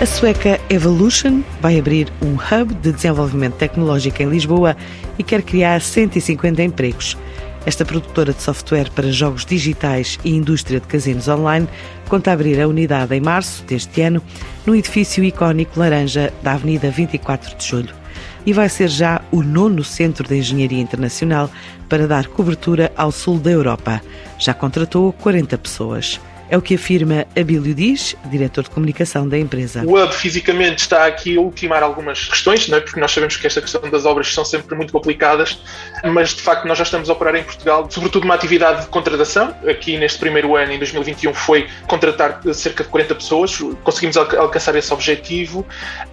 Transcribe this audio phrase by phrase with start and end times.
[0.00, 4.76] A sueca Evolution vai abrir um hub de desenvolvimento tecnológico em Lisboa
[5.18, 7.18] e quer criar 150 empregos.
[7.66, 11.68] Esta produtora de software para jogos digitais e indústria de casinos online
[12.08, 14.22] conta abrir a unidade em março deste ano
[14.64, 17.94] no edifício icónico laranja da Avenida 24 de Julho.
[18.46, 21.50] E vai ser já o nono centro de engenharia internacional
[21.88, 24.00] para dar cobertura ao sul da Europa.
[24.38, 26.20] Já contratou 40 pessoas.
[26.50, 29.82] É o que afirma Abílio Diz, diretor de comunicação da empresa.
[29.84, 32.80] O hub fisicamente está aqui a ultimar algumas questões, não é?
[32.80, 35.60] porque nós sabemos que esta questão das obras são sempre muito complicadas,
[36.04, 39.54] mas de facto nós já estamos a operar em Portugal, sobretudo uma atividade de contratação.
[39.68, 44.92] Aqui neste primeiro ano, em 2021, foi contratar cerca de 40 pessoas, conseguimos alcançar esse
[44.92, 45.66] objetivo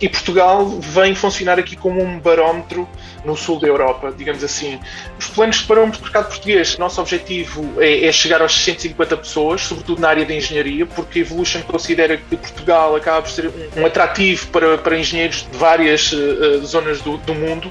[0.00, 2.88] e Portugal vem funcionar aqui como um barómetro
[3.24, 4.80] no sul da Europa, digamos assim.
[5.18, 10.00] Os planos para o mercado português, nosso objetivo é, é chegar aos 150 pessoas, sobretudo
[10.00, 13.80] na área área de engenharia, porque a Evolution considera que Portugal acaba por ser um,
[13.80, 17.68] um atrativo para, para engenheiros de várias uh, zonas do, do mundo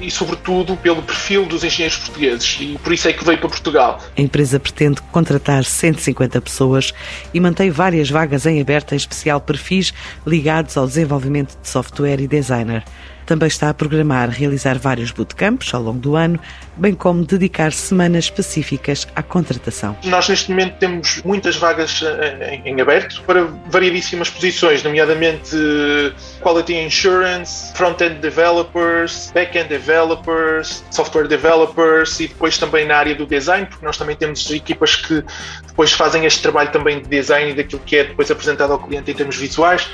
[0.00, 2.58] e, sobretudo, pelo perfil dos engenheiros portugueses.
[2.60, 4.00] E por isso é que veio para Portugal.
[4.16, 6.92] A empresa pretende contratar 150 pessoas
[7.32, 9.94] e mantém várias vagas em aberto, em especial perfis
[10.26, 12.84] ligados ao desenvolvimento de software e designer.
[13.26, 16.40] Também está a programar realizar vários bootcamps ao longo do ano,
[16.76, 19.96] bem como dedicar semanas específicas à contratação.
[20.04, 26.74] Nós, neste momento, temos muitas vagas eh, em aberto para variedíssimas posições, nomeadamente eh, Quality
[26.74, 33.84] Insurance, Front-End Developers, Back-End Developers, Software Developers e depois também na área do design, porque
[33.84, 35.22] nós também temos equipas que
[35.66, 39.10] depois fazem este trabalho também de design e daquilo que é depois apresentado ao cliente
[39.10, 39.88] em termos visuais.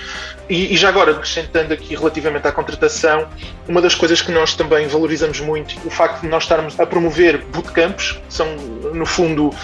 [0.48, 3.28] E, e já agora, acrescentando aqui relativamente à contratação,
[3.68, 7.38] uma das coisas que nós também valorizamos muito, o facto de nós estarmos a promover
[7.52, 9.54] bootcamps, que são, no fundo,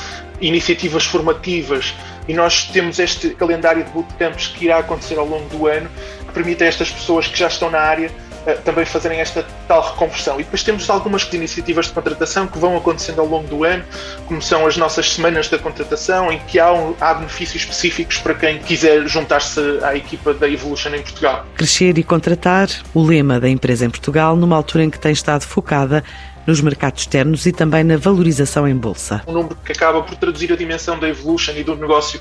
[0.48, 1.94] iniciativas formativas,
[2.26, 5.88] e nós temos este calendário de bootcamps que irá acontecer ao longo do ano,
[6.26, 8.10] que permite a estas pessoas que já estão na área
[8.46, 10.38] eh, também fazerem esta tal reconversão.
[10.38, 13.82] E depois temos algumas iniciativas de contratação que vão acontecendo ao longo do ano,
[14.26, 18.34] como são as nossas semanas da contratação, em que há, um, há benefícios específicos para
[18.34, 21.46] quem quiser juntar-se à equipa da Evolution em Portugal.
[21.56, 25.42] Crescer e contratar, o lema da empresa em Portugal, numa altura em que tem estado
[25.42, 26.04] focada
[26.46, 29.22] nos mercados externos e também na valorização em bolsa.
[29.26, 32.20] Um número que acaba por traduzir a dimensão da Evolution e do negócio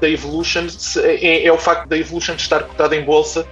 [0.00, 0.66] da Evolution
[0.98, 3.46] é, é o facto da Evolution estar cotada em bolsa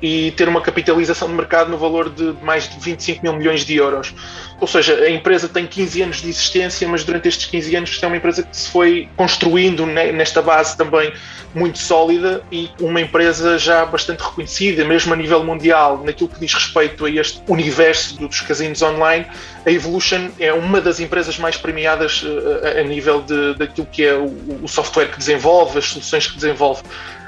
[0.00, 3.76] e ter uma capitalização de mercado no valor de mais de 25 mil milhões de
[3.76, 4.14] euros.
[4.60, 8.06] Ou seja, a empresa tem 15 anos de existência, mas durante estes 15 anos é
[8.06, 11.12] uma empresa que se foi construindo nesta base também
[11.54, 16.52] muito sólida e uma empresa já bastante reconhecida, mesmo a nível mundial, naquilo que diz
[16.52, 19.26] respeito a este universo dos casinos online.
[19.64, 24.14] A Evolution é uma das empresas mais premiadas eh, a nível de, daquilo que é
[24.14, 26.82] o software que desenvolve, as soluções que desenvolve.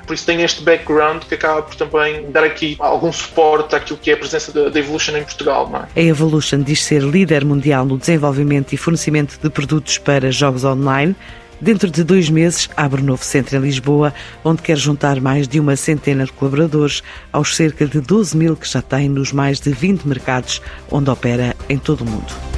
[0.09, 4.11] Por isso tem este background que acaba por também dar aqui algum suporte àquilo que
[4.11, 5.71] é a presença da, Evolution em Portugal.
[5.95, 6.01] É?
[6.01, 11.15] A Evolution diz ser líder mundial no desenvolvimento e fornecimento de produtos para jogos online.
[11.61, 15.61] Dentro de dois meses, abre um novo centro em Lisboa, onde quer juntar mais de
[15.61, 19.71] uma centena de colaboradores aos cerca de 12 mil que já tem nos mais de
[19.71, 22.58] 20 mercados onde opera em todo o mundo.